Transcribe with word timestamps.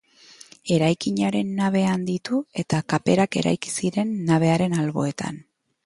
Eraikinaren 0.77 1.51
nabea 1.59 1.91
handitu 1.97 2.41
eta 2.65 2.81
kaperak 2.95 3.41
eraiki 3.43 3.77
ziren 3.79 4.19
nabearen 4.33 4.79
alboetan. 4.85 5.45